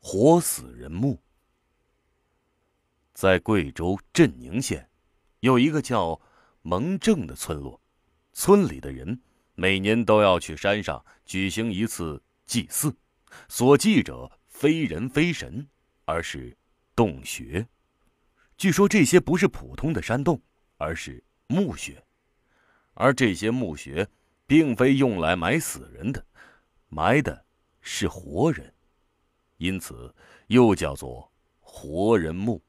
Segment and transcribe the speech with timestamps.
[0.00, 1.22] 活死人墓。
[3.12, 4.88] 在贵州镇宁县，
[5.40, 6.20] 有一个叫
[6.62, 7.80] 蒙正的村落，
[8.32, 9.20] 村里的人
[9.54, 12.96] 每年都要去山上举行一次祭祀，
[13.48, 15.68] 所祭者非人非神，
[16.06, 16.56] 而是
[16.96, 17.68] 洞穴。
[18.56, 20.40] 据说这些不是普通的山洞，
[20.78, 22.02] 而是墓穴，
[22.94, 24.08] 而这些墓穴
[24.46, 26.24] 并非用来埋死人的，
[26.88, 27.44] 埋的
[27.82, 28.74] 是活人。
[29.60, 30.12] 因此，
[30.46, 32.62] 又叫做活人墓。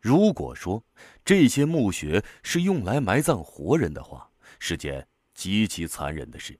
[0.00, 0.80] 如果说
[1.24, 6.56] 这些墓穴是用来埋葬活人的话，是件极其残忍的事。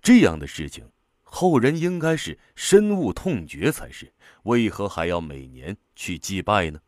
[0.00, 0.88] 这样的事情，
[1.24, 4.12] 后人应该是深恶痛绝才是。
[4.44, 6.80] 为何还要每年去祭拜呢？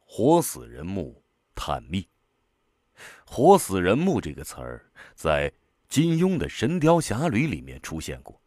[0.00, 1.24] 活死人墓
[1.54, 2.06] 探秘。
[3.24, 4.84] 活死人墓这个词儿，
[5.14, 5.50] 在
[5.88, 8.38] 金庸的《神雕侠侣》里面出现过，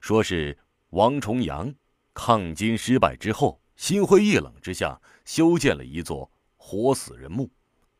[0.00, 0.58] 说是。
[0.90, 1.72] 王重阳
[2.14, 7.48] 抗金失败之后，心灰意冷之下，修建了一座活死人墓，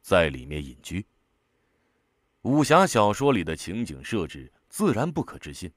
[0.02, 1.06] 在里面隐居。
[2.42, 5.70] 武侠小说里的情景设置自然不可置信。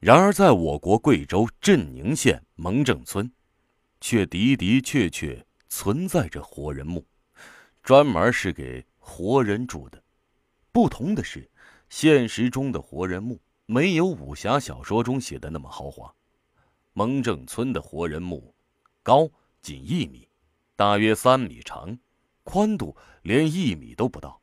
[0.00, 3.30] 然而，在我国贵州镇宁县蒙正村，
[4.00, 7.04] 却的的确确存在着活人墓，
[7.82, 10.02] 专门是给活人住的。
[10.72, 11.50] 不同的是，
[11.90, 13.38] 现实中的活人墓。
[13.70, 16.14] 没有武侠小说中写的那么豪华。
[16.94, 18.54] 蒙正村的活人墓，
[19.02, 20.26] 高仅一米，
[20.74, 21.98] 大约三米长，
[22.44, 24.40] 宽度连一米都不到，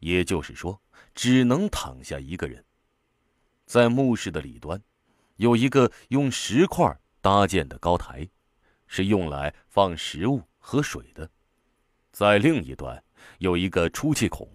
[0.00, 0.80] 也就是说，
[1.14, 2.64] 只能躺下一个人。
[3.66, 4.82] 在墓室的里端，
[5.36, 8.26] 有一个用石块搭建的高台，
[8.86, 11.28] 是用来放食物和水的。
[12.10, 13.04] 在另一端，
[13.36, 14.48] 有一个出气孔，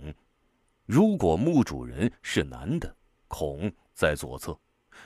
[0.88, 2.96] 如果墓主人是男的，
[3.28, 3.72] 孔。
[3.98, 4.56] 在左侧，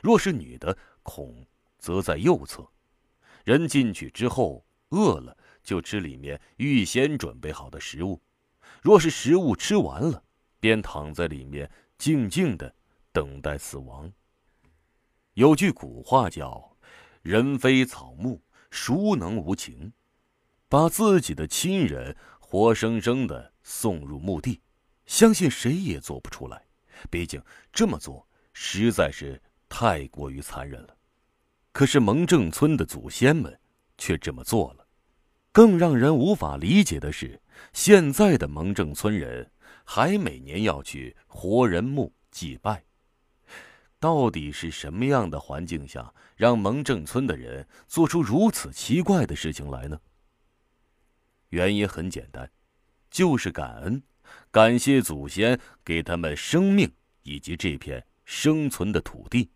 [0.04, 1.48] 若是女的，孔
[1.80, 2.70] 则在右侧。
[3.46, 8.20] 人进去之后，饿了就吃里面预先准备好的食物；
[8.82, 10.22] 若是食物吃完了，
[10.60, 12.76] 便躺在里面静静的
[13.14, 14.12] 等待死亡。
[15.36, 16.76] 有句古话叫
[17.24, 19.94] ：“人非草木，孰能无情？”
[20.68, 24.62] 把自己的亲人活生生的送入墓地，
[25.06, 26.66] 相信谁也做不出来。
[27.10, 27.42] 毕竟
[27.72, 28.28] 这么做。
[28.64, 30.96] 实在是太过于残忍了，
[31.72, 33.60] 可是蒙正村的祖先们
[33.98, 34.88] 却这么做了。
[35.52, 37.42] 更让人无法理解的是，
[37.74, 39.52] 现在的蒙正村人
[39.84, 42.84] 还每年要去活人墓祭拜。
[44.00, 50.00] 到底是什么样的环境下，让蒙正村的人做出如此奇怪的事情来呢？
[51.50, 52.50] 原因很简单，
[53.10, 54.04] 就是感恩，
[54.52, 56.90] 感谢祖先给他们生命
[57.24, 58.06] 以及这片。
[58.26, 59.50] 生存的土地。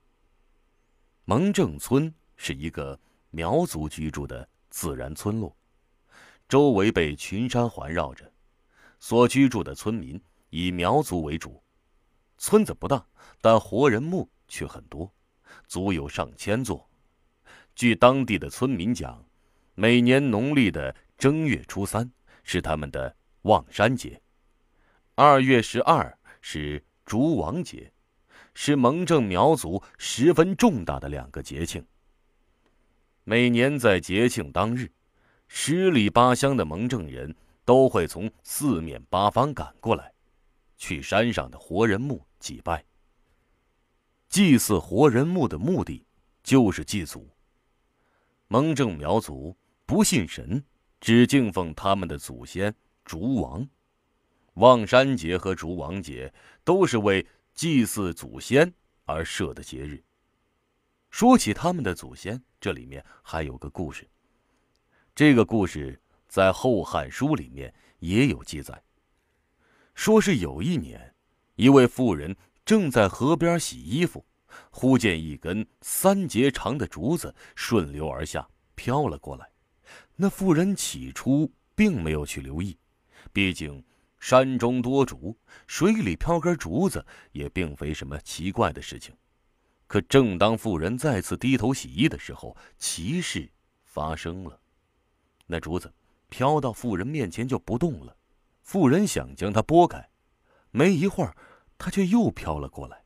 [1.26, 3.00] 蒙正村是一个
[3.32, 5.56] 苗族居住的自然村落，
[6.48, 8.32] 周围被群山环绕着，
[9.00, 11.64] 所居住的村民以苗族为主。
[12.38, 13.06] 村子不大，
[13.42, 15.12] 但活人墓却很多，
[15.68, 16.88] 足有上千座。
[17.74, 19.26] 据当地的村民讲，
[19.74, 22.12] 每年农历的正月初三
[22.44, 24.22] 是他们的望山节，
[25.16, 27.92] 二月十二是烛王节。
[28.58, 31.86] 是蒙正苗族十分重大的两个节庆。
[33.26, 34.90] 每年在节庆当日，
[35.48, 37.36] 十里八乡的蒙正人
[37.66, 40.12] 都会从四面八方赶过来，
[40.78, 42.84] 去山上的活人墓祭拜。
[44.30, 46.06] 祭祀活人墓的目的，
[46.42, 47.30] 就是祭祖。
[48.48, 49.56] 蒙正苗族
[49.86, 50.64] 不信神，
[51.02, 52.74] 只敬奉他们的祖先
[53.04, 53.68] 竹王。
[54.54, 56.34] 望山节和竹王节
[56.64, 57.26] 都是为。
[57.56, 58.72] 祭祀祖先
[59.06, 60.04] 而设的节日。
[61.10, 64.06] 说起他们的祖先，这里面还有个故事。
[65.16, 68.84] 这个故事在《后汉书》里面也有记载。
[69.94, 71.16] 说是有一年，
[71.56, 72.36] 一位妇人
[72.66, 74.26] 正在河边洗衣服，
[74.70, 79.50] 忽见一根三节长的竹子顺流而下，飘了过来。
[80.18, 82.78] 那妇人起初并没有去留意，
[83.32, 83.82] 毕竟。
[84.28, 85.38] 山中多竹，
[85.68, 89.16] 水里飘根竹子也并非什么奇怪的事情。
[89.86, 93.48] 可正当妇人再次低头洗衣的时候，奇事
[93.84, 94.60] 发生了。
[95.46, 95.94] 那竹子
[96.28, 98.18] 飘到妇人面前就不动了。
[98.64, 100.10] 妇人想将它拨开，
[100.72, 101.38] 没一会儿，
[101.78, 103.04] 它却又飘了过来。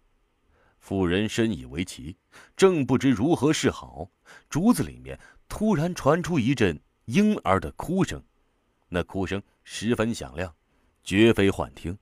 [0.77, 2.15] 妇人深以为奇，
[2.55, 4.09] 正不知如何是好，
[4.49, 5.19] 竹子里面
[5.49, 8.23] 突然传出一阵婴儿的哭声，
[8.87, 10.55] 那哭声十分响亮。
[11.03, 11.97] 绝非幻听，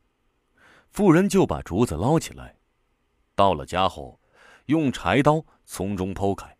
[0.89, 2.57] 妇人就把竹子捞起来，
[3.35, 4.19] 到了家后，
[4.65, 6.57] 用柴刀从中剖开，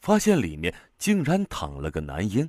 [0.00, 2.48] 发现里面竟然躺了个男婴。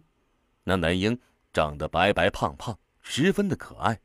[0.63, 1.19] 那男婴
[1.51, 3.99] 长得白白胖胖，十分的可爱。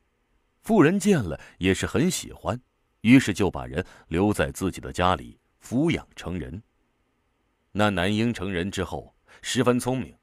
[0.62, 2.60] 妇人见了也是很喜欢，
[3.02, 6.60] 于是就把人留在自己的家里抚养成人。
[7.70, 10.16] 那男婴成人之后十分聪明，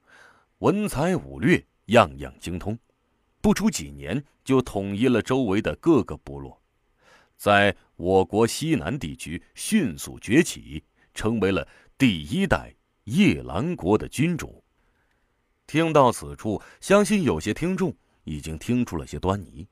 [0.58, 2.78] 文才武略样样精通，
[3.44, 6.64] 不出几年就统一了周围的各个部落，
[7.36, 10.82] 在我国西南地区迅速崛起，
[11.14, 11.68] 成为了
[11.98, 12.74] 第一代
[13.04, 14.64] 夜郎国的君主。
[15.68, 17.94] 听到此处，相信有些听众
[18.24, 19.68] 已经听出了些端倪。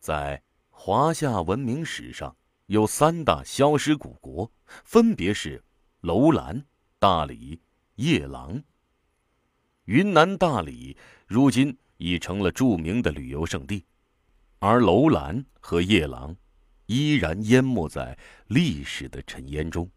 [0.00, 2.36] 在华夏文明史上，
[2.66, 4.50] 有三大消失古国，
[4.84, 5.62] 分别是
[6.00, 6.66] 楼兰、
[6.98, 7.62] 大理、
[7.94, 8.60] 夜郎。
[9.84, 10.96] 云南大理
[11.28, 13.84] 如今已成了著名的旅游胜地，
[14.58, 16.36] 而楼兰和夜郎
[16.86, 18.16] 依然淹没在
[18.48, 19.90] 历史的尘烟中，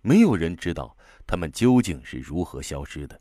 [0.00, 0.96] 没有人知道
[1.26, 3.20] 他们究竟是如何消失的。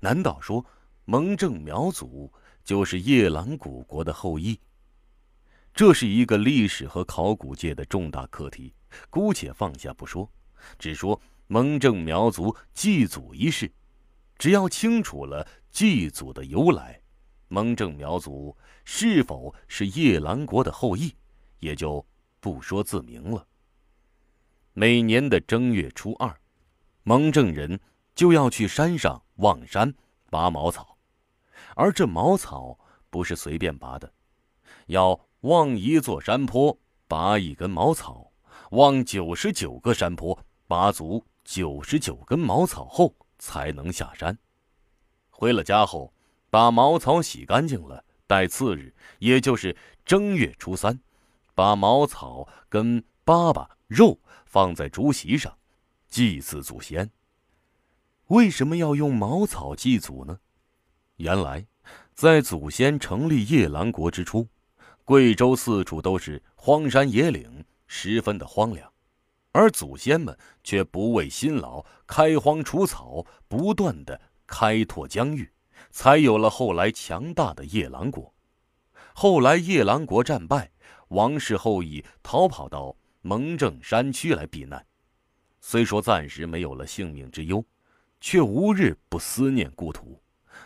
[0.00, 0.64] 难道说
[1.04, 2.32] 蒙正苗族
[2.62, 4.58] 就是夜郎古国的后裔？
[5.72, 8.74] 这是一个历史和考古界的重大课题，
[9.08, 10.30] 姑且放下不说，
[10.78, 13.70] 只说蒙正苗族祭祖一事。
[14.36, 17.00] 只要清楚了祭祖的由来，
[17.50, 21.14] 蒙正苗族是否是夜郎国的后裔，
[21.58, 22.02] 也就
[22.40, 23.46] 不说自明了。
[24.72, 26.34] 每年的正月初二，
[27.02, 27.78] 蒙正人
[28.14, 29.92] 就要去山上望山
[30.30, 30.96] 拔茅草，
[31.74, 32.78] 而这茅草
[33.10, 34.10] 不是随便拔的，
[34.86, 35.20] 要。
[35.44, 38.30] 望一座山坡，拔一根茅草；
[38.72, 44.38] 望九十九个山坡，拔足九十九根茅草后，才能下山。
[45.30, 46.12] 回了家后，
[46.50, 51.00] 把茅草洗干净了，待次日，也就是正月初三，
[51.54, 55.56] 把茅草跟粑粑肉放在竹席上，
[56.08, 57.08] 祭祀祖先。
[58.26, 60.38] 为什么要用茅草祭祖呢？
[61.16, 61.66] 原来，
[62.14, 64.48] 在祖先成立夜郎国之初。
[65.04, 68.92] 贵州四处都是荒山野岭，十分的荒凉，
[69.50, 75.50] 而祖先们却不畏辛劳，开荒除草，不断的开拓疆域，
[75.90, 78.32] 才有了后来强大的夜郎国。
[79.12, 80.70] 后来夜郎国战败，
[81.08, 84.84] 王室后裔逃跑到蒙正山区来避难，
[85.60, 87.64] 虽说暂时没有了性命之忧，
[88.20, 90.20] 却无日不思念故土，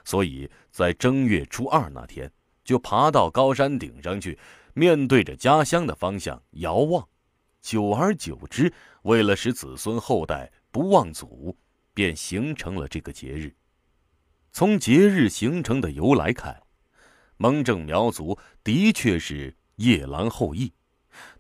[0.05, 2.31] 所以在正月初二那天。
[2.65, 4.39] 就爬到高山顶上去，
[4.73, 7.07] 面对着家乡的方向遥望，
[7.61, 8.73] 久而久之，
[9.03, 11.55] 为了使子孙后代不忘祖，
[11.93, 13.55] 便形成了这个节日。
[14.55, 16.63] 从节日形成的由来看，
[17.39, 20.73] 蒙正苗族的确是夜郎后裔，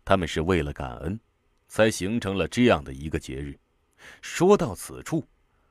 [0.04, 1.20] 他们是为了感恩，
[1.68, 3.56] 才形成了这样的一个节日。
[4.20, 5.24] 说到此处，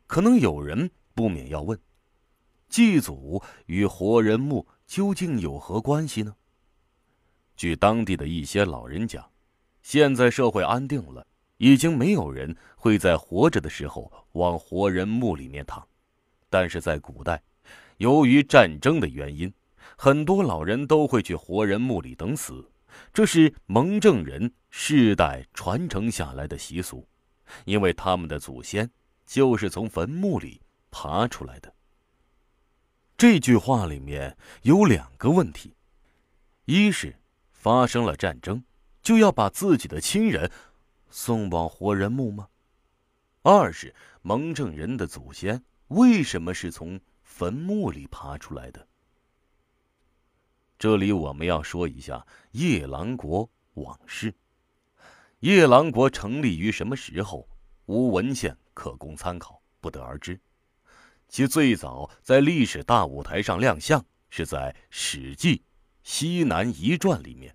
[0.08, 1.78] 可能有人不免要问：
[2.70, 4.66] 祭祖与活人墓？
[4.88, 6.34] 究竟有何关系呢？
[7.58, 9.30] 据当地的一些老人讲，
[9.82, 15.86] 现在社会安定了，已经没有人会在活着的时候往活人墓里面躺。
[16.54, 17.42] 但是在古代，
[17.98, 19.52] 由于战争的原因，
[19.98, 22.70] 很多老人都会去活人墓里等死，
[23.12, 27.08] 这是蒙正人世代传承下来的习俗，
[27.66, 28.88] 因为他们的祖先
[29.26, 30.62] 就是从坟墓里
[30.92, 31.74] 爬出来的。
[33.18, 35.76] 这句话里面有两个问题：
[36.66, 37.16] 一是
[37.52, 38.64] 发生了战争，
[39.02, 40.52] 就要把自己的亲人
[41.10, 42.48] 送往活人墓吗？
[43.42, 48.88] 二是蒙正人的祖先为什么是从坟墓里爬出来的？
[50.80, 54.34] 这里我们要说一下夜郎国往事。
[55.40, 57.48] 夜郎国成立于什么时候？
[57.86, 60.40] 无文献可供参考，不得而知。
[61.28, 65.58] 其最早在历史大舞台上亮相，是在《史记·
[66.02, 67.54] 西南夷传》里面。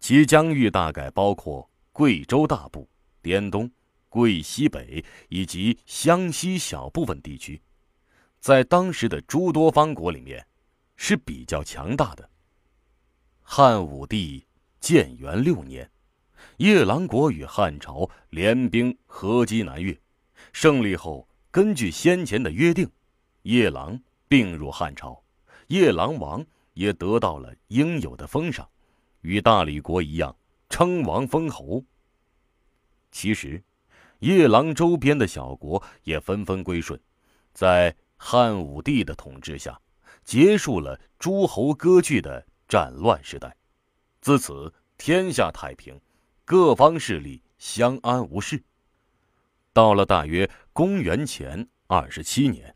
[0.00, 2.88] 其疆域大概包括贵州大部、
[3.22, 3.70] 滇东、
[4.14, 7.60] 桂西北以及湘西小部分地区，
[8.38, 10.46] 在当时的诸多方国里面
[10.94, 12.30] 是比较强大的。
[13.42, 14.46] 汉武帝
[14.78, 15.90] 建元六年，
[16.58, 19.98] 夜郎国与汉朝联兵合击南越，
[20.52, 21.28] 胜利后。
[21.50, 22.88] 根据先前的约定，
[23.42, 25.20] 夜郎并入汉朝，
[25.66, 28.68] 夜郎王也得到了应有的封赏，
[29.22, 30.36] 与大理国一样
[30.68, 31.84] 称王封侯。
[33.10, 33.62] 其实，
[34.24, 36.98] 夜郎周边的小国也纷纷归顺，
[37.52, 39.78] 在汉武帝的统治下，
[40.24, 43.54] 结束了诸侯割据的战乱时代，
[44.22, 46.00] 自此天下太平，
[46.46, 48.64] 各方势力相安无事。
[49.74, 52.74] 到了大约公元前二十七年，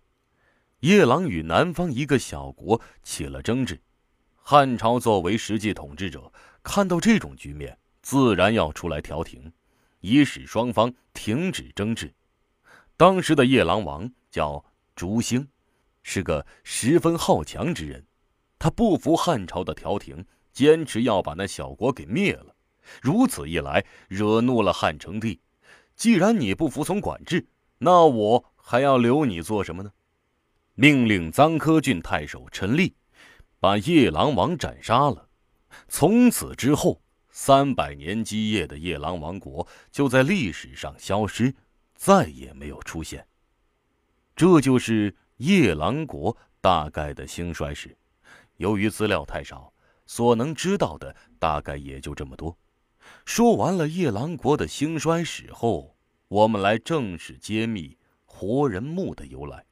[0.80, 3.80] 夜郎与南方一个小国起了争执。
[4.36, 6.30] 汉朝作为实际统治者，
[6.62, 9.50] 看到这种局面，自然要出来调停，
[10.00, 12.12] 以使双方停止争执。
[12.96, 14.64] 当时的夜郎王叫
[14.94, 15.48] 竹兴，
[16.02, 18.04] 是个十分好强之人。
[18.58, 22.54] 他不服汉朝的调停，坚持要把那小国给灭了。
[23.00, 25.40] 如此一来，惹怒了汉成帝。
[25.94, 27.46] 既然你不服从管制，
[27.78, 29.92] 那我还要留你做什么呢？
[30.74, 32.94] 命令臧科郡太守陈立。
[33.60, 35.28] 把夜郎王斩杀了，
[35.88, 37.02] 从此之后，
[37.40, 41.54] 三百年基业的夜郎王国就在历史上消失，
[41.94, 43.24] 再也没有出现。
[44.34, 47.96] 这就是夜郎国大概的兴衰史。
[48.56, 49.72] 由于资料太少，
[50.04, 52.58] 所能知道的大概也就这么多。
[53.24, 59.64] 说完了夜郎国的兴衰史后，我们来正式揭秘活人墓的由来。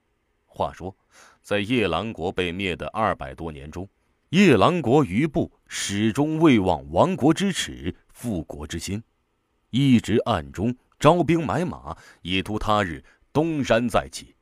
[0.45, 0.97] 话说。
[1.43, 3.89] 在夜郎国被灭的二百多年中，
[4.29, 9.03] 夜郎国余部始终未忘亡国之耻、复国之心，
[9.71, 14.35] 一直暗中招兵买马，以图他日东山再起。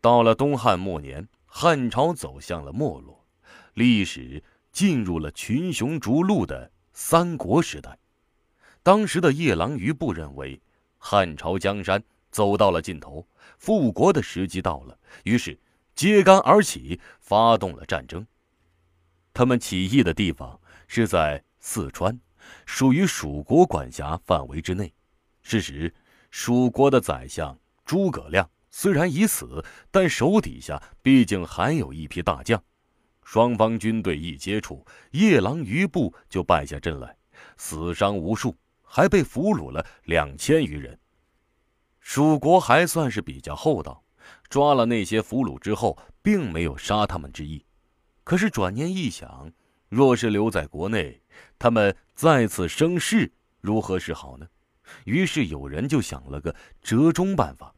[0.00, 3.24] 到了东汉末年，汉朝走向了没落，
[3.74, 7.98] 历史进入了群雄逐鹿的三国时代。
[8.82, 10.60] 当时的夜郎余部认为，
[10.98, 13.26] 汉朝江山走到了尽头，
[13.58, 15.58] 复国的时机到了，于是。
[15.94, 18.26] 揭竿而起，发动了战争。
[19.34, 22.18] 他们起义的地方是在四川，
[22.66, 24.92] 属于蜀国管辖范围之内。
[25.42, 25.92] 事实，
[26.30, 32.62] 蜀国的宰相诸葛亮虽然已死，但手底下毕竟还有一批大将。
[33.22, 37.16] 双方军队一接触，夜郎余部就败下阵来，
[37.56, 40.98] 死伤无数，还被俘虏了两千余人。
[42.00, 44.02] 蜀国还算是比较厚道。
[44.48, 47.64] 抓了那些俘虏之后，并没有杀他们之意。
[48.24, 49.52] 可是转念一想，
[49.88, 51.20] 若是留在国内，
[51.58, 54.46] 他们再次生事，如何是好呢？
[55.04, 57.74] 于是有人就想了个折中办法，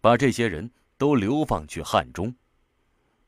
[0.00, 2.34] 把这些人都流放去汉中。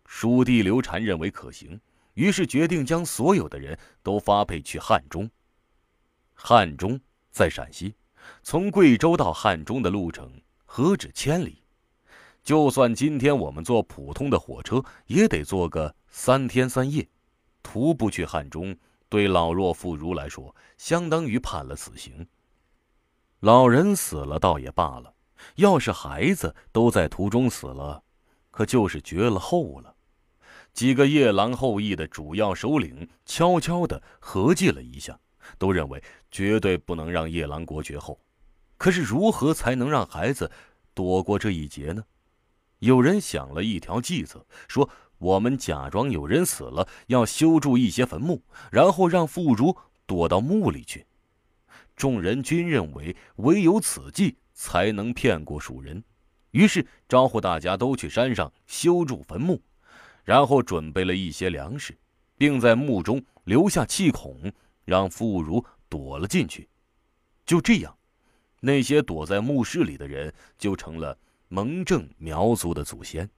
[0.06, 1.80] 蜀地刘禅认为可行，
[2.14, 5.28] 于是决定将所有的人都发配去汉中。
[6.34, 7.94] 汉中在陕西，
[8.42, 11.63] 从贵州到汉中的路程何止千里。
[12.44, 17.08] 就算今天我们坐普通的火车，也得坐个三天三夜。
[17.62, 18.76] 徒步去汉中，
[19.08, 22.26] 对老弱妇孺来说，相当于判了死刑。
[23.40, 25.14] 老人死了倒也罢了，
[25.56, 28.02] 要是孩子都在途中死了，
[28.50, 29.94] 可就是绝了后了。
[30.74, 35.18] 几个夜郎后裔的主要首领悄悄地合计了一下，
[35.56, 38.20] 都认为绝对不能让夜郎国绝后。
[38.76, 40.50] 可是如何才能让孩子
[40.92, 42.04] 躲过这一劫呢？
[42.84, 49.74] 有人想了一条计策，说：“我们假装有人死了，要修筑一些坟墓，然后让妇孺
[50.04, 51.06] 躲到墓里去。”
[51.96, 56.04] 众人均认为唯有此计才能骗过蜀人，
[56.50, 59.58] 于是招呼大家都去山上修筑坟墓，
[60.22, 61.96] 然后准备了一些粮食，
[62.36, 64.52] 并在墓中留下气孔，
[64.84, 66.68] 让妇孺躲了进去。
[67.46, 67.96] 就这样，
[68.60, 71.16] 那些躲在墓室里的人就成了。
[71.54, 73.30] 蒙正苗族的祖先，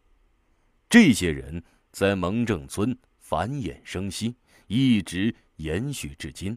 [0.88, 4.34] 这些人在蒙正村繁衍生息，
[4.68, 6.56] 一直延续至今。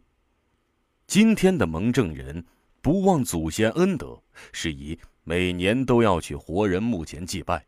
[1.06, 2.46] 今天的蒙正人
[2.82, 4.24] 不忘祖先恩德，
[4.54, 7.68] 是以每年都要去活人墓前祭拜，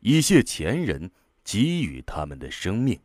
[0.00, 1.10] 以谢前人
[1.44, 2.98] 给予他们的生命。